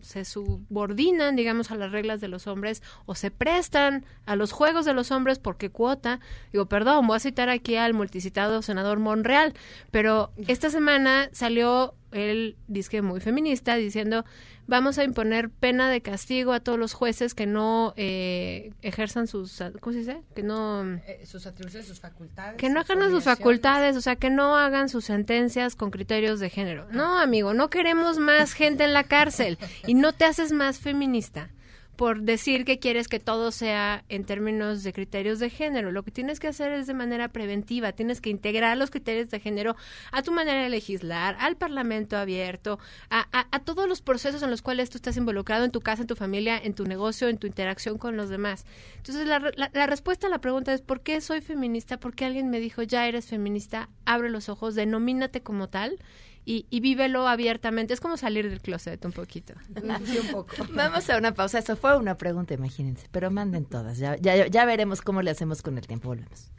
[0.00, 4.84] se subordinan, digamos, a las reglas de los hombres o se prestan a los juegos
[4.84, 6.20] de los hombres porque cuota.
[6.52, 9.54] Digo, perdón, voy a citar aquí al multicitado senador Monreal,
[9.90, 14.24] pero esta semana salió el disque muy feminista diciendo
[14.66, 19.62] vamos a imponer pena de castigo a todos los jueces que no eh, ejerzan sus
[19.80, 20.22] ¿cómo se dice?
[20.34, 22.56] que no Eh, sus atribuciones, sus facultades.
[22.56, 26.50] que no hagan sus facultades, o sea, que no hagan sus sentencias con criterios de
[26.50, 26.86] género.
[26.90, 31.50] No, amigo, no queremos más gente en la cárcel y no te haces más feminista
[31.96, 35.90] por decir que quieres que todo sea en términos de criterios de género.
[35.92, 39.40] Lo que tienes que hacer es de manera preventiva, tienes que integrar los criterios de
[39.40, 39.76] género
[40.12, 42.78] a tu manera de legislar, al parlamento abierto,
[43.10, 43.26] a,
[43.64, 46.56] todos los procesos en los cuales tú estás involucrado en tu casa, en tu familia,
[46.62, 48.64] en tu negocio, en tu interacción con los demás.
[48.98, 51.98] Entonces, la- la respuesta a la pregunta es, ¿por qué soy feminista?
[51.98, 55.98] Porque alguien me dijo, ya eres feminista, abre los ojos, denomínate como tal
[56.46, 57.92] y, y vívelo abiertamente.
[57.92, 59.52] Es como salir del closet un poquito.
[60.06, 60.54] Sí, un poco.
[60.72, 61.58] Vamos a una pausa.
[61.58, 63.08] Eso fue una pregunta, imagínense.
[63.10, 63.98] Pero manden todas.
[63.98, 66.08] Ya, ya, ya veremos cómo le hacemos con el tiempo.
[66.08, 66.52] Volvemos.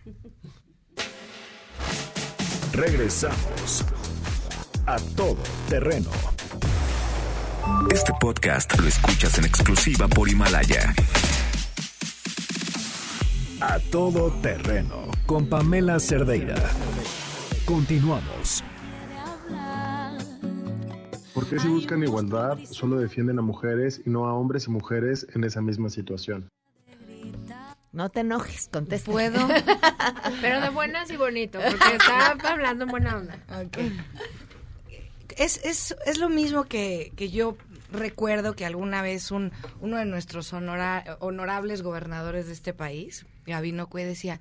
[2.73, 3.85] Regresamos
[4.85, 5.37] a todo
[5.69, 6.09] terreno.
[7.93, 10.93] Este podcast lo escuchas en exclusiva por Himalaya.
[13.61, 16.55] A todo terreno con Pamela Cerdeira.
[17.65, 18.63] Continuamos.
[21.37, 25.27] ¿Por qué si buscan igualdad solo defienden a mujeres y no a hombres y mujeres
[25.35, 26.49] en esa misma situación?
[27.91, 29.11] No te enojes, contesta.
[29.11, 29.47] ¿Puedo?
[30.41, 33.37] Pero de buenas y bonito, porque está hablando en buena onda.
[35.37, 37.55] Es, es, es lo mismo que, que yo
[37.91, 43.87] recuerdo que alguna vez un, uno de nuestros honora- honorables gobernadores de este país, Gabino
[43.87, 44.39] Cue, decía,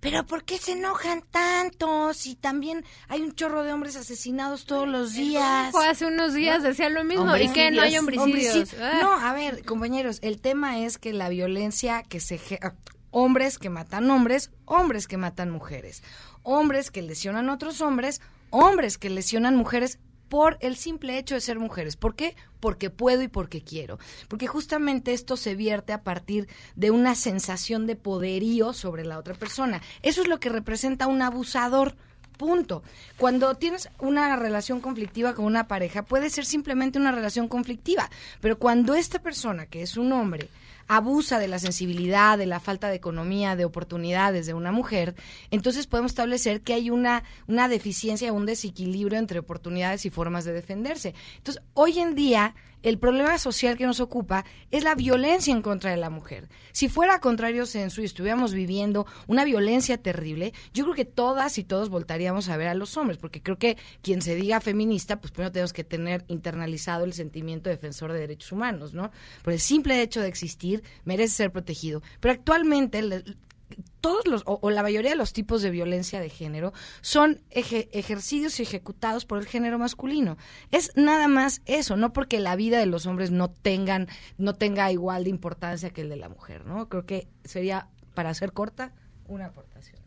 [0.00, 4.86] pero ¿por qué se enojan tanto si también hay un chorro de hombres asesinados todos
[4.88, 5.74] los días?
[5.74, 7.36] Hace unos días, decía lo mismo.
[7.36, 8.74] ¿Y que no hay homicidios?
[8.80, 8.98] Ah.
[9.02, 12.40] No, a ver, compañeros, el tema es que la violencia que se...
[12.62, 12.74] ah,
[13.12, 16.02] Hombres que matan hombres, hombres que matan mujeres,
[16.42, 21.40] hombres que lesionan a otros hombres, hombres que lesionan mujeres por el simple hecho de
[21.40, 21.96] ser mujeres.
[21.96, 22.36] ¿Por qué?
[22.60, 23.98] Porque puedo y porque quiero.
[24.28, 29.34] Porque justamente esto se vierte a partir de una sensación de poderío sobre la otra
[29.34, 29.82] persona.
[30.02, 31.96] Eso es lo que representa un abusador.
[32.36, 32.82] Punto.
[33.16, 38.10] Cuando tienes una relación conflictiva con una pareja, puede ser simplemente una relación conflictiva.
[38.42, 40.50] Pero cuando esta persona, que es un hombre,
[40.88, 45.14] abusa de la sensibilidad, de la falta de economía, de oportunidades de una mujer,
[45.50, 50.52] entonces podemos establecer que hay una, una deficiencia, un desequilibrio entre oportunidades y formas de
[50.52, 51.14] defenderse.
[51.38, 55.90] Entonces, hoy en día, el problema social que nos ocupa es la violencia en contra
[55.90, 56.48] de la mujer.
[56.72, 61.64] Si fuera contrario censo y estuviéramos viviendo una violencia terrible, yo creo que todas y
[61.64, 65.32] todos voltaríamos a ver a los hombres, porque creo que quien se diga feminista, pues
[65.32, 69.10] primero tenemos que tener internalizado el sentimiento defensor de derechos humanos, ¿no?
[69.42, 72.02] Por el simple hecho de existir, merece ser protegido.
[72.20, 73.02] Pero actualmente,
[74.06, 78.60] todos los, o, la mayoría de los tipos de violencia de género son eje- ejercidos
[78.60, 80.36] y ejecutados por el género masculino.
[80.70, 84.06] Es nada más eso, no porque la vida de los hombres no tengan,
[84.38, 86.88] no tenga igual de importancia que el de la mujer, ¿no?
[86.88, 88.92] Creo que sería, para ser corta,
[89.26, 90.00] una aportación.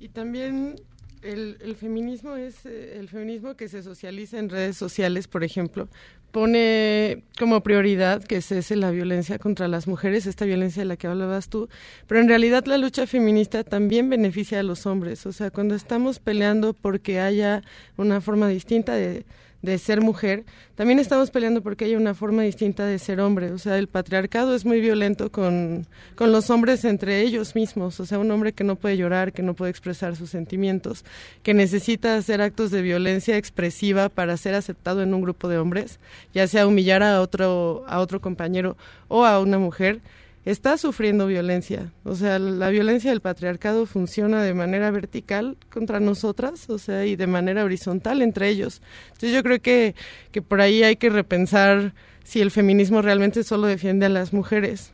[0.00, 0.74] Y también
[1.22, 5.88] el, el feminismo es eh, el feminismo que se socializa en redes sociales, por ejemplo,
[6.36, 11.06] pone como prioridad que cese la violencia contra las mujeres, esta violencia de la que
[11.06, 11.70] hablabas tú,
[12.06, 16.18] pero en realidad la lucha feminista también beneficia a los hombres, o sea, cuando estamos
[16.18, 17.62] peleando porque haya
[17.96, 19.24] una forma distinta de,
[19.62, 23.58] de ser mujer, también estamos peleando porque haya una forma distinta de ser hombre, o
[23.58, 28.18] sea, el patriarcado es muy violento con, con los hombres entre ellos mismos, o sea,
[28.18, 31.04] un hombre que no puede llorar, que no puede expresar sus sentimientos,
[31.42, 35.98] que necesita hacer actos de violencia expresiva para ser aceptado en un grupo de hombres,
[36.34, 38.76] ya sea humillar a otro, a otro compañero
[39.08, 40.00] o a una mujer,
[40.46, 41.92] está sufriendo violencia.
[42.04, 47.16] O sea, la violencia del patriarcado funciona de manera vertical contra nosotras, o sea, y
[47.16, 48.80] de manera horizontal entre ellos.
[49.08, 49.94] Entonces yo creo que,
[50.30, 51.92] que por ahí hay que repensar
[52.24, 54.92] si el feminismo realmente solo defiende a las mujeres.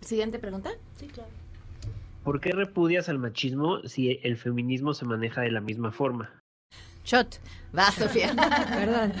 [0.00, 0.70] Siguiente pregunta.
[0.96, 1.30] Sí, claro.
[2.24, 6.30] ¿Por qué repudias al machismo si el feminismo se maneja de la misma forma?
[7.04, 7.38] Shot.
[7.76, 8.34] Va, Sofía.
[8.74, 9.12] Perdón.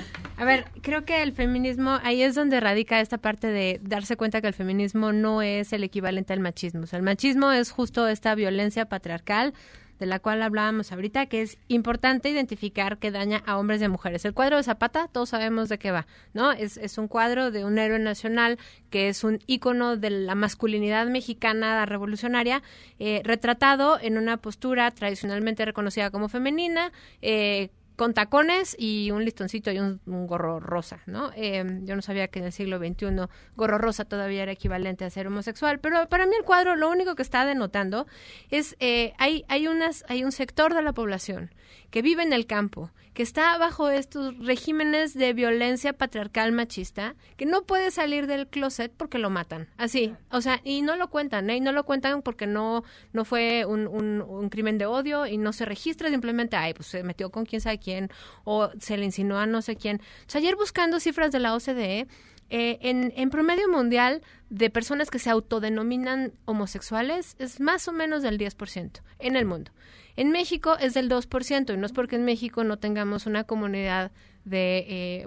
[0.42, 4.40] A ver, creo que el feminismo, ahí es donde radica esta parte de darse cuenta
[4.40, 6.80] que el feminismo no es el equivalente al machismo.
[6.82, 9.54] O sea, el machismo es justo esta violencia patriarcal
[10.00, 13.88] de la cual hablábamos ahorita, que es importante identificar que daña a hombres y a
[13.88, 14.24] mujeres.
[14.24, 16.50] El cuadro de Zapata, todos sabemos de qué va, ¿no?
[16.50, 18.58] Es, un cuadro de un héroe nacional
[18.90, 22.64] que es un ícono de la masculinidad mexicana revolucionaria,
[22.98, 29.70] eh, retratado en una postura tradicionalmente reconocida como femenina, eh, con tacones y un listoncito
[29.70, 31.30] y un, gorro rosa, ¿no?
[31.34, 35.10] Em, yo no sabía que en el siglo XXI gorro rosa todavía era equivalente a
[35.10, 38.06] ser homosexual, pero para mí el cuadro lo único que está denotando
[38.50, 41.50] es eh, hay hay unas hay un sector de la población
[41.92, 47.44] que vive en el campo, que está bajo estos regímenes de violencia patriarcal machista, que
[47.44, 51.50] no puede salir del closet porque lo matan, así, o sea, y no lo cuentan,
[51.50, 51.56] ¿eh?
[51.56, 55.52] y no lo cuentan porque no no fue un, un, crimen de odio y no
[55.52, 58.10] se registra simplemente, ay, pues se metió con quién sabe quién
[58.44, 60.00] o se le insinuó a no sé quién.
[60.26, 62.08] O sea, ayer buscando cifras de la OCDE,
[62.54, 68.36] eh, en, promedio mundial de personas que se autodenominan homosexuales es más o menos del
[68.38, 69.72] 10% en el mundo.
[70.16, 74.12] En México es del 2%, y no es porque en México no tengamos una comunidad
[74.44, 75.26] de eh,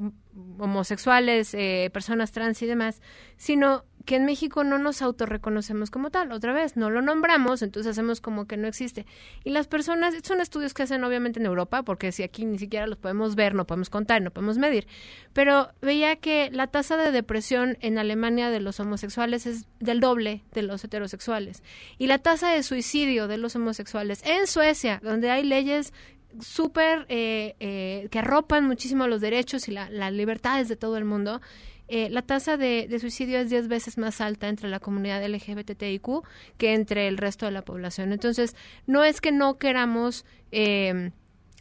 [0.60, 3.02] homosexuales, eh, personas trans y demás,
[3.38, 6.32] sino que en México no nos autorreconocemos como tal.
[6.32, 9.06] Otra vez, no lo nombramos, entonces hacemos como que no existe.
[9.44, 12.88] Y las personas, son estudios que hacen obviamente en Europa, porque si aquí ni siquiera
[12.88, 14.88] los podemos ver, no podemos contar, no podemos medir.
[15.34, 20.44] Pero veía que la tasa de depresión en Alemania de los homosexuales es del doble
[20.54, 21.64] de los heterosexuales.
[21.98, 25.94] Y la tasa de suicidio de los homosexuales en Suecia, donde hay leyes
[26.42, 31.06] súper eh, eh, que arropan muchísimo los derechos y la, las libertades de todo el
[31.06, 31.42] mundo,
[31.88, 36.24] eh, la tasa de, de, suicidio es 10 veces más alta entre la comunidad LGBTIQ
[36.58, 38.12] que entre el resto de la población.
[38.12, 38.56] Entonces,
[38.88, 40.26] no es que no queramos...
[40.52, 41.12] Eh,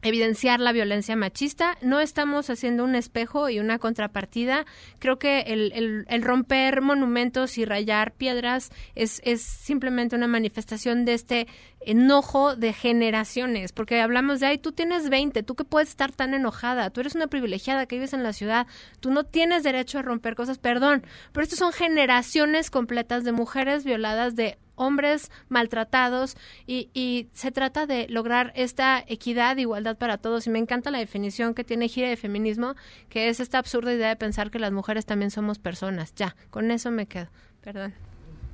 [0.04, 1.76] evidenciar la violencia machista.
[1.80, 4.66] No estamos haciendo un espejo y una contrapartida.
[4.98, 11.46] Creo que el, romper monumentos y rayar piedras es, simplemente una manifestación de este
[11.80, 16.32] enojo de generaciones, porque hablamos de, ay, tú tienes 20, tú que puedes estar tan
[16.32, 18.66] enojada, tú eres una privilegiada que vives en la ciudad,
[19.00, 23.84] tú no tienes derecho a romper cosas, perdón, pero estas son generaciones completas de mujeres
[23.84, 30.46] violadas, de hombres maltratados y, y, se trata de lograr esta equidad, igualdad para todos.
[30.46, 32.74] Y me encanta la definición que tiene Gira de feminismo,
[33.08, 36.14] que es esta absurda idea de pensar que las mujeres también somos personas.
[36.14, 37.28] Ya, con eso me quedo.
[37.62, 37.94] Perdón.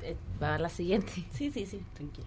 [0.02, 1.12] Eh, va a la siguiente.
[1.33, 2.26] Sí, sí, sí, tranquila.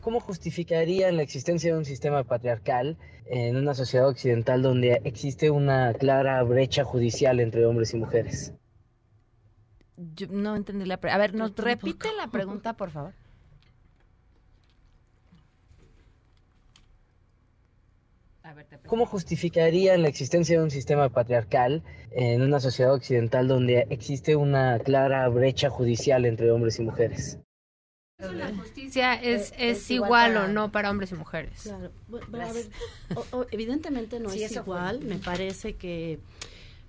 [0.00, 5.92] ¿Cómo justificaría la existencia de un sistema patriarcal en una sociedad occidental donde existe una
[5.92, 8.52] clara brecha judicial entre hombres y mujeres?
[10.14, 11.16] Yo no entendí la pregunta.
[11.16, 13.12] A ver, ¿nos repite la pregunta, por favor?
[18.86, 21.82] ¿Cómo justificaría la existencia de un sistema patriarcal
[22.12, 27.38] en una sociedad occidental donde existe una clara brecha judicial entre hombres y mujeres?
[28.18, 31.62] La justicia es, es, es igual, o no para hombres y mujeres.
[31.62, 31.90] Claro.
[32.08, 32.66] Bueno, a ver,
[33.14, 34.98] o, o, evidentemente no sí, es igual.
[34.98, 35.08] Fue.
[35.08, 36.18] Me parece que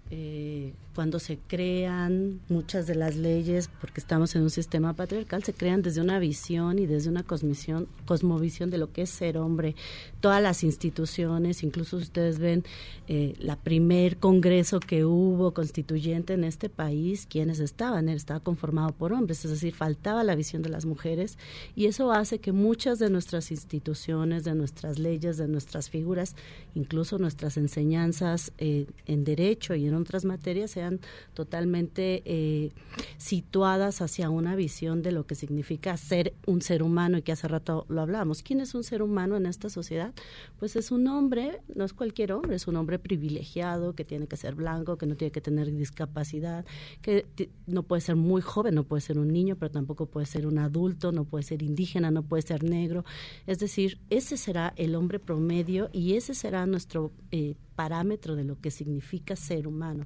[0.09, 5.53] eh, cuando se crean muchas de las leyes, porque estamos en un sistema patriarcal, se
[5.53, 9.75] crean desde una visión y desde una cosmovisión, de lo que es ser hombre.
[10.19, 12.65] Todas las instituciones, incluso ustedes ven
[13.07, 19.13] eh, la primer congreso que hubo constituyente en este país, quienes estaban, estaba conformado por
[19.13, 21.37] hombres, es decir, faltaba la visión de las mujeres
[21.77, 26.35] y eso hace que muchas de nuestras instituciones, de nuestras leyes, de nuestras figuras,
[26.75, 30.88] incluso nuestras enseñanzas eh, en derecho y en otras materias sean
[31.33, 32.71] totalmente eh,
[33.17, 37.47] situadas hacia una visión de lo que significa ser un ser humano y que hace
[37.47, 38.43] rato lo hablábamos.
[38.43, 40.13] ¿Quién es un ser humano en esta sociedad?
[40.57, 44.37] Pues es un hombre, no es cualquier hombre, es un hombre privilegiado que tiene que
[44.37, 46.65] ser blanco, que no tiene que tener discapacidad,
[47.01, 47.25] que
[47.67, 50.57] no puede ser muy joven, no puede ser un niño, pero tampoco puede ser un
[50.57, 53.05] adulto, no puede ser indígena, no puede ser negro.
[53.47, 58.59] Es decir, ese será el hombre promedio y ese será nuestro eh, parámetro de lo
[58.59, 60.05] que significa ser humano.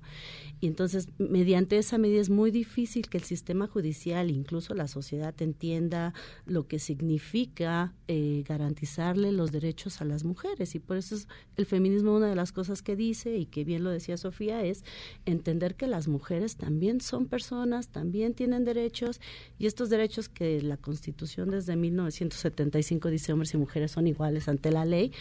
[0.62, 5.34] Y entonces, mediante esa medida es muy difícil que el sistema judicial, incluso la sociedad,
[5.42, 6.14] entienda
[6.46, 10.76] lo que significa eh, garantizarle los derechos a las mujeres.
[10.76, 13.84] Y por eso es el feminismo una de las cosas que dice, y que bien
[13.84, 14.84] lo decía Sofía, es
[15.26, 19.20] entender que las mujeres también son personas, también tienen derechos,
[19.58, 24.72] y estos derechos que la Constitución desde 1975 dice hombres y mujeres son iguales ante
[24.72, 25.12] la ley,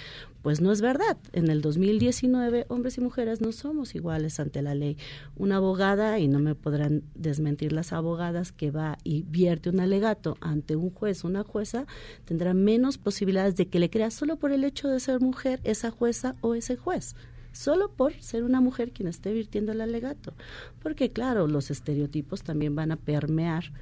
[0.42, 1.16] pues no es verdad.
[1.32, 4.96] En el 2019 hombres y mujeres no somos iguales ante la ley.
[5.36, 10.36] Una abogada, y no me podrán desmentir las abogadas, que va y vierte un alegato
[10.40, 11.86] ante un juez, una jueza,
[12.24, 15.90] tendrá menos posibilidades de que le crea solo por el hecho de ser mujer esa
[15.90, 17.14] jueza o ese juez
[17.52, 20.34] solo por ser una mujer quien esté virtiendo el alegato.
[20.82, 23.72] Porque claro, los estereotipos también van a permear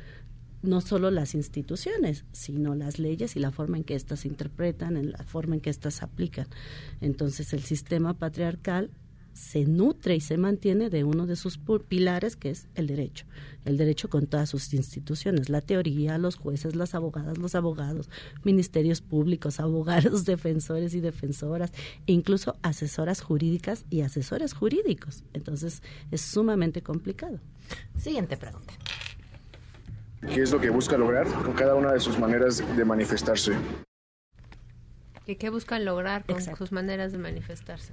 [0.62, 4.96] no solo las instituciones, sino las leyes y la forma en que éstas se interpretan,
[4.96, 6.46] en la forma en que éstas se aplican.
[7.00, 8.90] Entonces, el sistema patriarcal
[9.32, 11.58] se nutre y se mantiene de uno de sus
[11.88, 13.24] pilares, que es el derecho.
[13.64, 18.10] El derecho con todas sus instituciones, la teoría, los jueces, las abogadas, los abogados,
[18.44, 21.72] ministerios públicos, abogados, defensores y defensoras,
[22.06, 25.24] incluso asesoras jurídicas y asesores jurídicos.
[25.32, 27.40] Entonces, es sumamente complicado.
[27.96, 28.74] Siguiente pregunta.
[30.28, 33.52] ¿Qué es lo que busca lograr con cada una de sus maneras de manifestarse?
[35.26, 37.92] ¿Y qué buscan lograr con sus maneras de manifestarse?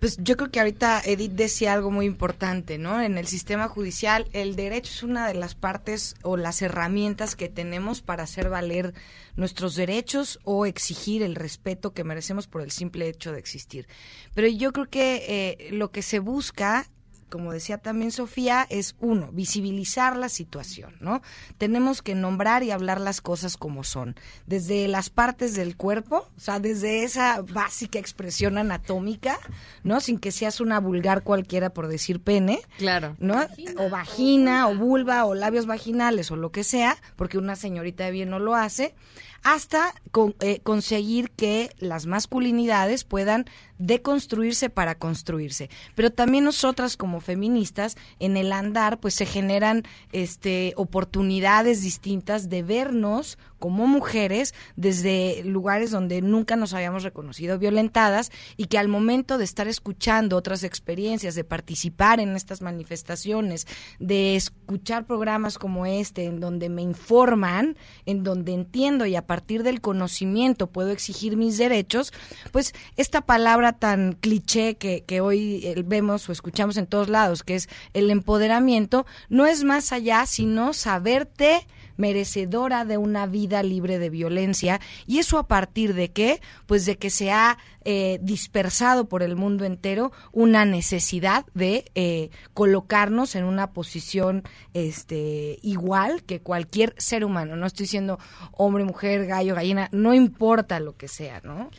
[0.00, 3.02] Pues yo creo que ahorita Edith decía algo muy importante, ¿no?
[3.02, 7.50] En el sistema judicial el derecho es una de las partes o las herramientas que
[7.50, 8.94] tenemos para hacer valer
[9.36, 13.88] nuestros derechos o exigir el respeto que merecemos por el simple hecho de existir.
[14.34, 16.86] Pero yo creo que eh, lo que se busca
[17.30, 21.22] como decía también Sofía, es uno, visibilizar la situación, ¿no?
[21.56, 24.16] Tenemos que nombrar y hablar las cosas como son,
[24.46, 29.38] desde las partes del cuerpo, o sea, desde esa básica expresión anatómica,
[29.82, 30.00] ¿no?
[30.00, 33.46] Sin que seas una vulgar cualquiera por decir pene, claro, ¿no?
[33.78, 38.10] O vagina, o vulva, o labios vaginales, o lo que sea, porque una señorita de
[38.10, 38.94] bien no lo hace,
[39.42, 39.94] hasta
[40.40, 43.46] eh, conseguir que las masculinidades puedan
[43.78, 45.70] deconstruirse para construirse.
[45.94, 52.62] Pero también nosotras como feministas en el andar pues se generan este oportunidades distintas de
[52.62, 59.38] vernos como mujeres desde lugares donde nunca nos habíamos reconocido violentadas y que al momento
[59.38, 63.68] de estar escuchando otras experiencias, de participar en estas manifestaciones,
[64.00, 69.62] de escuchar programas como este en donde me informan, en donde entiendo y a partir
[69.62, 72.12] del conocimiento puedo exigir mis derechos,
[72.50, 77.42] pues esta palabra tan cliché que, que hoy eh, vemos o escuchamos en todos lados,
[77.42, 81.66] que es el empoderamiento, no es más allá sino saberte
[82.00, 84.80] merecedora de una vida libre de violencia.
[85.06, 86.40] ¿Y eso a partir de qué?
[86.66, 92.30] Pues de que se ha eh, dispersado por el mundo entero una necesidad de eh,
[92.54, 94.42] colocarnos en una posición
[94.74, 97.56] este, igual que cualquier ser humano.
[97.56, 98.18] No estoy diciendo
[98.52, 101.70] hombre, mujer, gallo, gallina, no importa lo que sea, ¿no?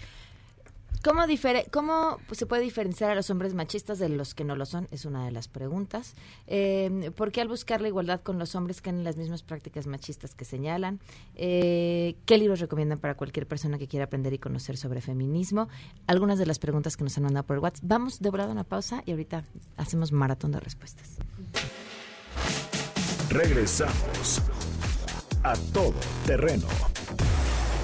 [1.03, 1.23] ¿Cómo,
[1.71, 4.87] ¿Cómo se puede diferenciar a los hombres machistas de los que no lo son?
[4.91, 6.13] Es una de las preguntas.
[6.45, 9.87] Eh, ¿Por qué al buscar la igualdad con los hombres caen en las mismas prácticas
[9.87, 10.99] machistas que señalan?
[11.35, 15.69] Eh, ¿Qué libros recomiendan para cualquier persona que quiera aprender y conocer sobre feminismo?
[16.05, 17.83] Algunas de las preguntas que nos han mandado por WhatsApp.
[17.87, 19.43] Vamos de volada a una pausa y ahorita
[19.77, 21.17] hacemos maratón de respuestas.
[23.29, 24.41] Regresamos
[25.43, 25.95] a todo
[26.27, 26.67] terreno.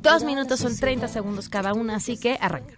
[0.00, 2.74] Dos minutos son 30 segundos cada una, así que arranca.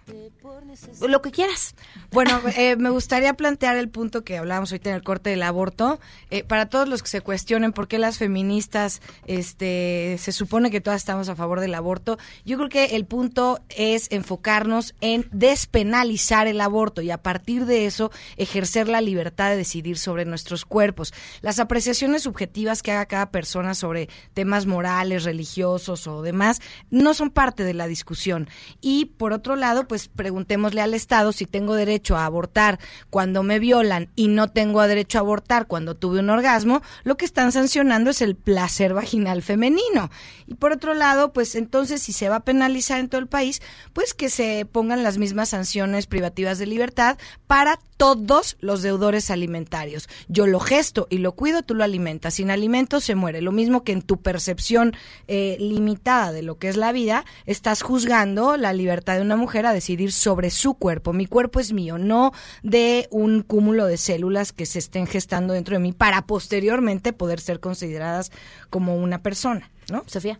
[1.01, 1.75] Lo que quieras.
[2.11, 5.99] Bueno, eh, me gustaría plantear el punto que hablábamos ahorita en el corte del aborto.
[6.29, 10.81] Eh, para todos los que se cuestionen por qué las feministas este, se supone que
[10.81, 16.47] todas estamos a favor del aborto, yo creo que el punto es enfocarnos en despenalizar
[16.47, 21.13] el aborto y a partir de eso ejercer la libertad de decidir sobre nuestros cuerpos.
[21.41, 27.29] Las apreciaciones subjetivas que haga cada persona sobre temas morales, religiosos o demás no son
[27.29, 28.49] parte de la discusión.
[28.81, 33.59] Y por otro lado, pues preguntémosle al Estado si tengo derecho a abortar cuando me
[33.59, 38.09] violan y no tengo derecho a abortar cuando tuve un orgasmo, lo que están sancionando
[38.09, 40.09] es el placer vaginal femenino.
[40.47, 43.61] Y por otro lado, pues entonces si se va a penalizar en todo el país,
[43.93, 47.17] pues que se pongan las mismas sanciones privativas de libertad
[47.47, 50.09] para todos los deudores alimentarios.
[50.27, 52.33] Yo lo gesto y lo cuido, tú lo alimentas.
[52.33, 53.41] Sin alimentos se muere.
[53.41, 54.95] Lo mismo que en tu percepción
[55.27, 59.65] eh, limitada de lo que es la vida, estás juzgando la libertad de una mujer
[59.65, 61.13] a decidir sobre su cuerpo.
[61.13, 62.33] Mi cuerpo es mío, no
[62.63, 67.39] de un cúmulo de células que se estén gestando dentro de mí para posteriormente poder
[67.39, 68.31] ser consideradas
[68.69, 70.03] como una persona, ¿no?
[70.05, 70.39] Sofía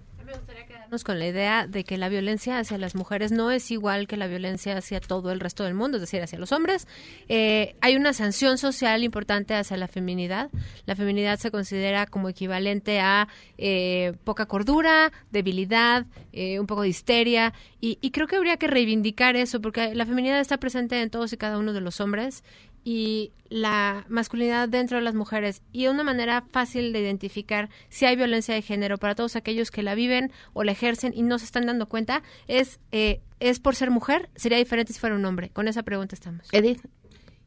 [0.92, 4.28] con la idea de que la violencia hacia las mujeres no es igual que la
[4.28, 6.86] violencia hacia todo el resto del mundo, es decir, hacia los hombres.
[7.30, 10.50] Eh, hay una sanción social importante hacia la feminidad.
[10.86, 16.90] La feminidad se considera como equivalente a eh, poca cordura, debilidad, eh, un poco de
[16.90, 21.10] histeria, y, y creo que habría que reivindicar eso, porque la feminidad está presente en
[21.10, 22.44] todos y cada uno de los hombres
[22.84, 28.16] y la masculinidad dentro de las mujeres y una manera fácil de identificar si hay
[28.16, 31.46] violencia de género para todos aquellos que la viven o la ejercen y no se
[31.46, 35.50] están dando cuenta es eh, es por ser mujer sería diferente si fuera un hombre
[35.50, 36.48] con esa pregunta estamos.
[36.54, 36.82] Edith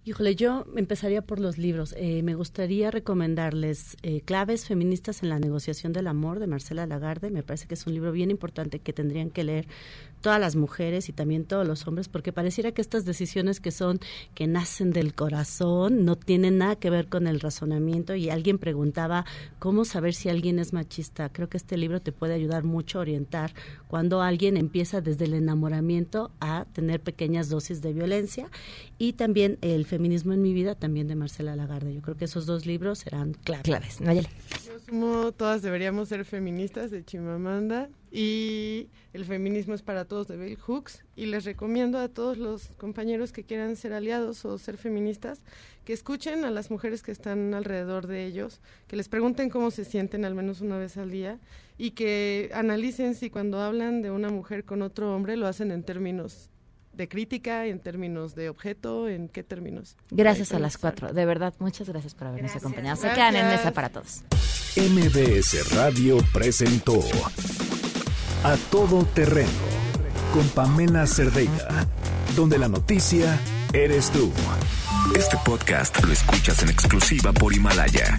[0.07, 1.95] Híjole, yo empezaría por los libros.
[1.97, 7.31] Eh, me gustaría recomendarles eh, Claves feministas en la negociación del amor de Marcela Lagarde.
[7.31, 9.67] Me parece que es un libro bien importante que tendrían que leer
[10.21, 13.99] todas las mujeres y también todos los hombres, porque pareciera que estas decisiones que son,
[14.35, 18.15] que nacen del corazón, no tienen nada que ver con el razonamiento.
[18.15, 19.25] Y alguien preguntaba,
[19.59, 21.31] ¿cómo saber si alguien es machista?
[21.31, 23.55] Creo que este libro te puede ayudar mucho a orientar
[23.89, 28.51] cuando alguien empieza desde el enamoramiento a tener pequeñas dosis de violencia.
[28.99, 31.95] Y también El feminismo en mi vida, también de Marcela Lagarde.
[31.95, 33.63] Yo creo que esos dos libros serán claves.
[33.63, 34.01] Claves.
[34.01, 34.27] Nayeli.
[34.67, 40.37] Yo sumo Todas deberíamos ser feministas de Chimamanda y El feminismo es para todos de
[40.37, 44.79] Bell Hooks y les recomiendo a todos los compañeros que quieran ser aliados o ser
[44.79, 45.43] feministas
[45.85, 49.85] que escuchen a las mujeres que están alrededor de ellos, que les pregunten cómo se
[49.85, 51.39] sienten al menos una vez al día
[51.79, 55.85] y que analicen si cuando hablan de una mujer con otro hombre lo hacen en
[55.85, 56.51] términos
[56.97, 59.97] de crítica, en términos de objeto, en qué términos.
[60.11, 61.13] Gracias a las cuatro.
[61.13, 62.97] De verdad, muchas gracias por habernos acompañado.
[62.97, 64.23] Se quedan en mesa para todos.
[64.77, 67.01] MBS Radio presentó
[68.43, 69.49] A Todo Terreno
[70.33, 71.87] con Pamela Cerdeira,
[72.35, 73.39] donde la noticia
[73.73, 74.33] eres tú.
[75.17, 78.19] Este podcast lo escuchas en exclusiva por Himalaya.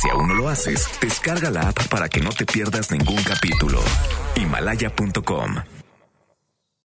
[0.00, 3.80] Si aún no lo haces, descarga la app para que no te pierdas ningún capítulo.
[4.34, 5.81] Himalaya.com